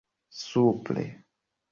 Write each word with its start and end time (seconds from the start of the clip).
supre 0.41 1.05